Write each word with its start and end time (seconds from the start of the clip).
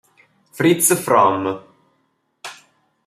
Fritz 0.59 0.89
Fromm 0.97 1.45